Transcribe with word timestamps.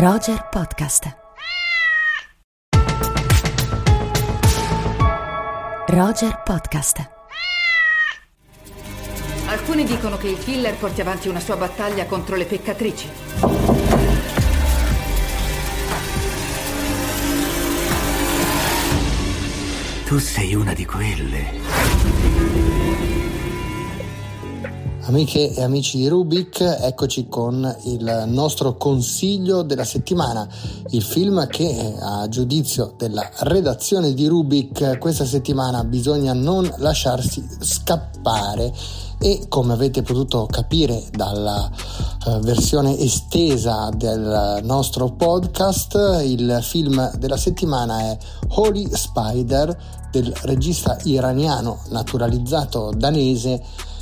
Roger 0.00 0.46
Podcast. 0.48 1.12
Roger 5.88 6.40
Podcast. 6.44 7.10
Alcuni 9.46 9.82
dicono 9.82 10.16
che 10.16 10.28
il 10.28 10.38
killer 10.38 10.76
porti 10.76 11.00
avanti 11.00 11.26
una 11.26 11.40
sua 11.40 11.56
battaglia 11.56 12.06
contro 12.06 12.36
le 12.36 12.44
peccatrici. 12.44 13.08
Tu 20.04 20.18
sei 20.18 20.54
una 20.54 20.74
di 20.74 20.86
quelle. 20.86 22.77
Amiche 25.08 25.54
e 25.54 25.62
amici 25.62 25.96
di 25.96 26.06
Rubik, 26.06 26.60
eccoci 26.60 27.28
con 27.28 27.76
il 27.84 28.24
nostro 28.26 28.76
consiglio 28.76 29.62
della 29.62 29.86
settimana, 29.86 30.46
il 30.90 31.02
film 31.02 31.46
che 31.46 31.94
a 31.98 32.28
giudizio 32.28 32.92
della 32.94 33.26
redazione 33.38 34.12
di 34.12 34.26
Rubik 34.26 34.98
questa 34.98 35.24
settimana 35.24 35.82
bisogna 35.82 36.34
non 36.34 36.70
lasciarsi 36.76 37.42
scappare 37.58 38.70
e 39.18 39.46
come 39.48 39.72
avete 39.72 40.02
potuto 40.02 40.44
capire 40.44 41.02
dalla 41.10 41.70
uh, 42.26 42.38
versione 42.40 42.98
estesa 42.98 43.88
del 43.96 44.60
nostro 44.62 45.12
podcast, 45.12 46.20
il 46.22 46.58
film 46.60 47.16
della 47.16 47.38
settimana 47.38 48.00
è 48.00 48.18
Holy 48.48 48.86
Spider 48.92 49.74
del 50.10 50.30
regista 50.42 50.98
iraniano 51.04 51.78
naturalizzato 51.88 52.92
danese 52.94 53.96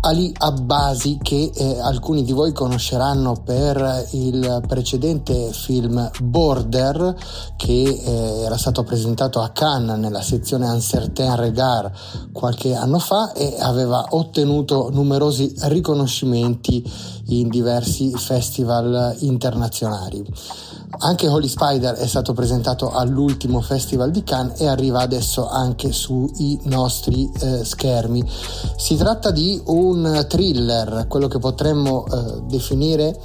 Ali 0.00 0.32
Abbasi 0.38 1.18
che 1.20 1.50
eh, 1.52 1.80
alcuni 1.80 2.22
di 2.22 2.32
voi 2.32 2.52
conosceranno 2.52 3.42
per 3.44 4.08
il 4.12 4.62
precedente 4.66 5.52
film 5.52 6.10
Border 6.22 7.16
che 7.56 7.82
eh, 7.82 8.42
era 8.42 8.56
stato 8.56 8.84
presentato 8.84 9.40
a 9.40 9.48
Cannes 9.48 9.98
nella 9.98 10.22
sezione 10.22 10.68
Un 10.68 10.80
certain 10.80 11.34
regard 11.36 11.90
qualche 12.32 12.74
anno 12.74 12.98
fa 13.00 13.32
e 13.32 13.56
aveva 13.58 14.06
ottenuto 14.10 14.90
numerosi 14.92 15.52
riconoscimenti 15.62 16.82
in 17.26 17.48
diversi 17.48 18.12
festival 18.12 19.16
internazionali. 19.20 20.24
Anche 20.90 21.28
Holy 21.28 21.48
Spider 21.48 21.94
è 21.94 22.06
stato 22.06 22.32
presentato 22.32 22.90
all'ultimo 22.90 23.60
festival 23.60 24.10
di 24.10 24.24
Cannes 24.24 24.60
e 24.60 24.66
arriva 24.66 25.00
adesso 25.00 25.46
anche 25.46 25.92
sui 25.92 26.58
nostri 26.64 27.30
eh, 27.40 27.64
schermi. 27.64 28.24
Si 28.76 28.96
tratta 28.96 29.30
di 29.30 29.60
un 29.66 30.24
thriller, 30.26 31.06
quello 31.06 31.28
che 31.28 31.38
potremmo 31.38 32.06
eh, 32.06 32.42
definire 32.48 33.20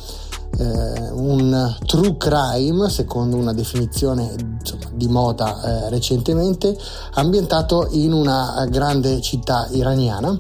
eh, 0.58 1.12
un 1.14 1.76
true 1.86 2.18
crime, 2.18 2.90
secondo 2.90 3.38
una 3.38 3.54
definizione 3.54 4.36
insomma, 4.60 4.90
di 4.94 5.08
moda 5.08 5.62
eh, 5.62 5.90
recentemente, 5.90 6.78
ambientato 7.14 7.88
in 7.92 8.12
una 8.14 8.68
grande 8.70 9.22
città 9.22 9.68
iraniana. 9.72 10.38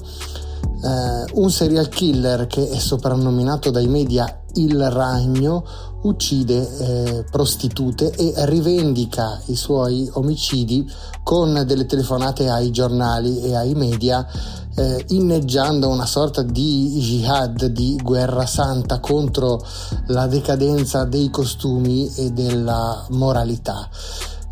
Uh, 0.83 1.41
un 1.41 1.49
serial 1.49 1.87
killer 1.87 2.45
che 2.45 2.67
è 2.67 2.77
soprannominato 2.77 3.71
dai 3.71 3.87
media 3.87 4.42
il 4.55 4.89
ragno 4.89 5.63
uccide 6.03 6.77
eh, 6.77 7.25
prostitute 7.31 8.11
e 8.11 8.33
rivendica 8.45 9.39
i 9.45 9.55
suoi 9.55 10.09
omicidi 10.13 10.89
con 11.23 11.63
delle 11.65 11.85
telefonate 11.85 12.49
ai 12.49 12.71
giornali 12.71 13.41
e 13.41 13.55
ai 13.55 13.73
media 13.73 14.27
eh, 14.75 15.05
inneggiando 15.09 15.87
una 15.87 16.05
sorta 16.05 16.41
di 16.41 16.99
jihad, 16.99 17.65
di 17.67 17.99
guerra 18.01 18.45
santa 18.45 18.99
contro 18.99 19.63
la 20.07 20.27
decadenza 20.27 21.05
dei 21.05 21.29
costumi 21.29 22.11
e 22.15 22.31
della 22.31 23.05
moralità. 23.11 23.87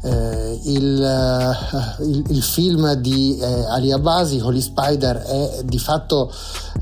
Eh, 0.04 0.60
il, 0.64 1.00
uh, 1.00 2.04
il, 2.04 2.24
il, 2.30 2.42
film 2.42 2.94
di 2.94 3.38
eh, 3.38 3.66
Ali 3.66 3.92
Abasi, 3.92 4.40
Holy 4.40 4.60
Spider, 4.60 5.18
è 5.18 5.62
di 5.64 5.78
fatto 5.78 6.32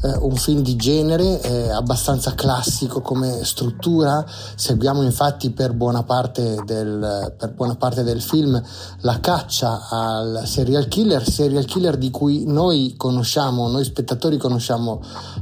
eh, 0.02 0.18
un 0.22 0.36
film 0.36 0.62
di 0.62 0.78
genere, 0.78 1.42
è 1.42 1.70
abbastanza 1.70 2.34
classico 2.34 3.02
come 3.02 3.44
struttura. 3.44 4.26
Seguiamo 4.56 5.02
infatti 5.02 5.52
per 5.52 5.74
buona, 5.74 6.04
parte 6.04 6.62
del, 6.66 7.34
per 7.38 7.54
buona 7.54 7.76
parte 7.76 8.04
del 8.04 8.22
film 8.22 8.62
la 9.02 9.20
caccia 9.20 9.88
al 9.90 10.44
serial 10.46 10.88
killer, 10.88 11.28
serial 11.28 11.66
killer 11.66 11.98
di 11.98 12.12
cui 12.12 12.46
noi 12.46 12.94
conosciamo, 12.96 13.68
noi 13.68 13.84
spettatori 13.84 14.38
conosciamo 14.38 15.02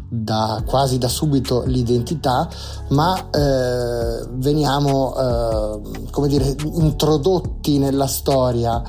da, 0.09 0.63
quasi 0.65 0.97
da 0.97 1.07
subito 1.07 1.63
l'identità, 1.65 2.49
ma 2.89 3.29
eh, 3.29 4.25
veniamo 4.31 5.15
eh, 5.15 6.09
come 6.09 6.27
dire, 6.27 6.55
introdotti 6.73 7.66
nella 7.71 8.07
storia 8.07 8.81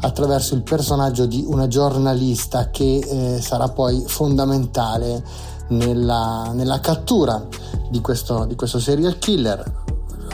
attraverso 0.00 0.54
il 0.54 0.62
personaggio 0.62 1.26
di 1.26 1.44
una 1.46 1.68
giornalista 1.68 2.70
che 2.70 2.98
eh, 2.98 3.40
sarà 3.40 3.68
poi 3.68 4.02
fondamentale 4.06 5.22
nella, 5.68 6.50
nella 6.54 6.80
cattura 6.80 7.46
di 7.90 8.00
questo, 8.00 8.44
di 8.46 8.54
questo 8.54 8.78
serial 8.78 9.18
killer 9.18 9.80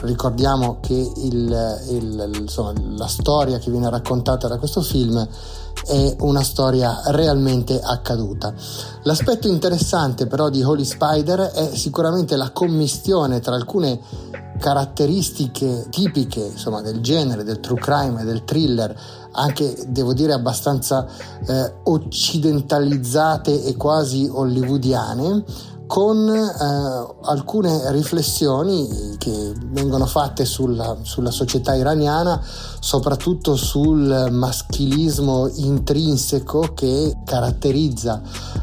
ricordiamo 0.01 0.77
che 0.79 0.93
il, 0.93 1.81
il, 1.89 2.31
insomma, 2.39 2.73
la 2.95 3.07
storia 3.07 3.57
che 3.57 3.71
viene 3.71 3.89
raccontata 3.89 4.47
da 4.47 4.57
questo 4.57 4.81
film 4.81 5.27
è 5.85 6.15
una 6.19 6.43
storia 6.43 7.01
realmente 7.07 7.79
accaduta. 7.81 8.53
L'aspetto 9.03 9.47
interessante 9.47 10.27
però 10.27 10.49
di 10.49 10.63
Holy 10.63 10.85
Spider 10.85 11.39
è 11.39 11.75
sicuramente 11.75 12.35
la 12.35 12.51
commistione 12.51 13.39
tra 13.39 13.55
alcune 13.55 13.99
caratteristiche 14.59 15.87
tipiche 15.89 16.51
insomma, 16.51 16.81
del 16.81 17.01
genere, 17.01 17.43
del 17.43 17.59
true 17.59 17.79
crime 17.79 18.21
e 18.21 18.25
del 18.25 18.43
thriller, 18.43 18.95
anche 19.31 19.75
devo 19.87 20.13
dire 20.13 20.33
abbastanza 20.33 21.07
eh, 21.47 21.73
occidentalizzate 21.83 23.63
e 23.63 23.75
quasi 23.75 24.29
hollywoodiane, 24.31 25.43
con 25.89 26.29
eh, 26.29 27.15
alcune 27.23 27.91
riflessioni 27.91 29.15
che 29.17 29.53
vengono 29.71 30.05
fatte 30.05 30.45
sulla, 30.45 30.95
sulla, 31.01 31.31
società 31.31 31.73
iraniana, 31.73 32.39
soprattutto 32.79 33.55
sul 33.55 34.27
maschilismo 34.29 35.49
intrinseco 35.51 36.73
che 36.75 37.17
caratterizza 37.25 38.21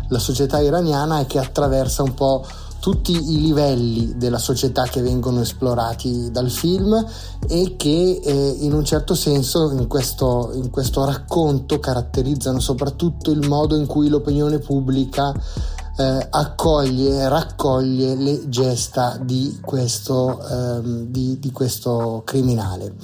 la 0.08 0.20
società 0.20 0.60
iraniana 0.60 1.18
e 1.18 1.26
che 1.26 1.40
attraversa 1.40 2.04
un 2.04 2.14
po' 2.14 2.46
tutti 2.78 3.12
i 3.12 3.41
livelli 3.41 4.16
della 4.16 4.38
società 4.38 4.84
che 4.84 5.03
vengono 5.03 5.41
esplorati 5.41 6.31
dal 6.31 6.50
film 6.50 7.04
e 7.48 7.75
che 7.76 8.20
eh, 8.22 8.56
in 8.60 8.72
un 8.72 8.84
certo 8.84 9.14
senso 9.14 9.70
in 9.72 9.87
questo, 9.87 10.50
in 10.54 10.70
questo 10.70 11.04
racconto 11.04 11.78
caratterizzano 11.78 12.60
soprattutto 12.60 13.31
il 13.31 13.47
modo 13.48 13.76
in 13.76 13.86
cui 13.86 14.09
l'opinione 14.09 14.59
pubblica 14.59 15.34
eh, 15.98 16.26
accoglie, 16.31 17.28
raccoglie 17.28 18.15
le 18.15 18.48
gesta 18.48 19.19
di 19.20 19.59
questo, 19.65 20.41
ehm, 20.47 21.06
di, 21.06 21.38
di 21.38 21.50
questo 21.50 22.22
criminale. 22.25 22.94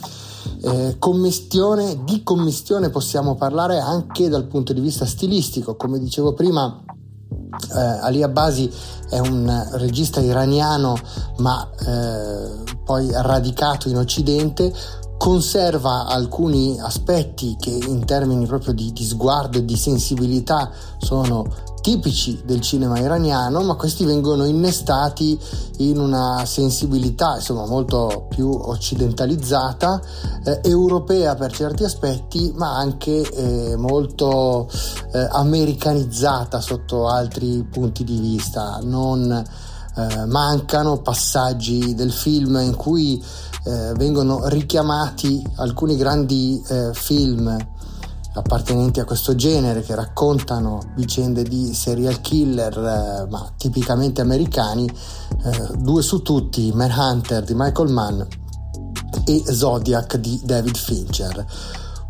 Eh, 0.65 0.97
commistione, 0.99 2.05
di 2.05 2.23
commistione 2.23 2.91
possiamo 2.91 3.35
parlare 3.35 3.79
anche 3.81 4.29
dal 4.29 4.45
punto 4.45 4.73
di 4.73 4.81
vista 4.81 5.07
stilistico, 5.07 5.75
come 5.75 5.99
dicevo 5.99 6.35
prima. 6.35 6.83
Eh, 7.53 7.79
Ali 7.79 8.23
Abbasi 8.23 8.71
è 9.11 9.19
un 9.19 9.69
regista 9.73 10.21
iraniano 10.21 10.97
ma 11.39 11.69
eh, 11.87 12.75
poi 12.85 13.11
radicato 13.13 13.89
in 13.89 13.99
Occidente 13.99 14.73
conserva 15.23 16.07
alcuni 16.07 16.81
aspetti 16.81 17.57
che 17.57 17.71
in 17.71 18.05
termini 18.05 18.45
proprio 18.45 18.73
di, 18.73 18.93
di 18.93 19.05
sguardo 19.05 19.59
e 19.59 19.65
di 19.65 19.77
sensibilità 19.77 20.69
sono 20.99 21.47
tipici 21.81 22.41
del 22.45 22.61
cinema 22.61 22.99
iraniano, 22.99 23.63
ma 23.63 23.75
questi 23.75 24.05
vengono 24.05 24.47
innestati 24.47 25.39
in 25.79 25.99
una 25.99 26.45
sensibilità 26.47 27.35
insomma 27.37 27.67
molto 27.67 28.27
più 28.31 28.49
occidentalizzata, 28.49 30.01
eh, 30.45 30.61
europea 30.63 31.35
per 31.35 31.53
certi 31.53 31.85
aspetti, 31.85 32.53
ma 32.57 32.77
anche 32.77 33.21
eh, 33.21 33.77
molto 33.77 34.69
eh, 35.13 35.29
americanizzata 35.31 36.61
sotto 36.61 37.09
altri 37.09 37.67
punti 37.71 38.05
di 38.05 38.19
vista. 38.19 38.79
Non 38.83 39.31
eh, 39.95 40.27
mancano 40.27 41.01
passaggi 41.03 41.95
del 41.95 42.13
film 42.13 42.57
in 42.57 42.75
cui 42.75 43.23
eh, 43.65 43.93
vengono 43.95 44.49
richiamati 44.49 45.47
alcuni 45.57 45.97
grandi 45.97 46.63
eh, 46.69 46.91
film 46.95 47.57
appartenenti 48.35 48.99
a 48.99 49.05
questo 49.05 49.35
genere 49.35 49.83
che 49.83 49.95
raccontano 49.95 50.81
vicende 50.97 51.43
di 51.43 51.75
serial 51.75 52.21
killer 52.23 52.77
eh, 52.77 53.31
ma 53.31 53.53
tipicamente 53.59 54.23
americani 54.23 54.87
eh, 54.89 55.77
due 55.77 56.03
su 56.03 56.23
tutti 56.23 56.73
Manhunter 56.73 57.45
di 57.45 57.53
Michael 57.55 57.91
Mann 57.91 58.23
e 59.27 59.43
Zodiac 59.45 60.17
di 60.17 60.41
David 60.43 60.77
Fincher 60.77 61.47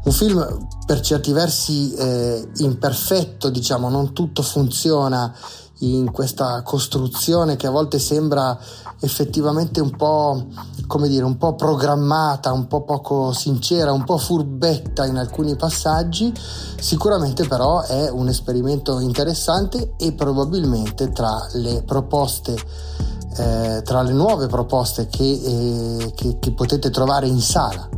un 0.05 0.13
film 0.13 0.67
per 0.85 1.01
certi 1.01 1.33
versi 1.33 1.95
eh, 1.95 2.49
imperfetto 2.57 3.51
diciamo 3.51 3.89
non 3.89 4.13
tutto 4.13 4.43
funziona 4.43 5.33
in 5.83 6.11
questa 6.13 6.63
costruzione 6.63 7.57
che 7.57 7.67
a 7.67 7.71
volte 7.71 7.99
sembra 7.99 8.59
effettivamente 9.01 9.81
un 9.81 9.91
po' 9.97 10.47
come 10.87 11.09
dire 11.09 11.25
un 11.25 11.37
po' 11.37 11.55
programmata, 11.55 12.53
un 12.53 12.67
po' 12.67 12.83
poco 12.83 13.33
sincera, 13.33 13.93
un 13.93 14.05
po' 14.05 14.19
furbetta 14.19 15.07
in 15.07 15.17
alcuni 15.17 15.57
passaggi, 15.57 16.33
sicuramente 16.79 17.47
però 17.47 17.81
è 17.83 18.11
un 18.11 18.29
esperimento 18.29 19.01
interessante 19.01 19.95
e 19.97 20.13
probabilmente 20.13 21.11
tra 21.11 21.49
le 21.55 21.83
proposte 21.83 22.57
eh, 23.35 23.81
tra 23.83 24.03
le 24.03 24.13
nuove 24.13 24.47
proposte 24.47 25.07
che, 25.07 25.25
eh, 25.25 26.13
che, 26.15 26.39
che 26.39 26.53
potete 26.53 26.91
trovare 26.91 27.27
in 27.27 27.41
sala 27.41 27.89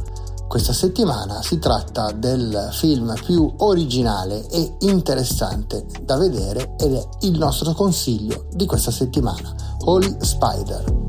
questa 0.55 0.73
settimana 0.73 1.43
si 1.43 1.59
tratta 1.59 2.12
del 2.12 2.69
film 2.71 3.12
più 3.25 3.53
originale 3.56 4.49
e 4.51 4.77
interessante 4.83 5.85
da 6.03 6.17
vedere 6.17 6.77
ed 6.79 6.95
è 6.95 7.09
il 7.23 7.37
nostro 7.37 7.73
consiglio 7.73 8.47
di 8.53 8.65
questa 8.65 8.93
settimana, 8.93 9.53
Holy 9.87 10.15
Spider. 10.21 11.04